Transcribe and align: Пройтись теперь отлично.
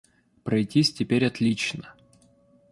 Пройтись 0.43 0.91
теперь 0.95 1.23
отлично. 1.27 1.93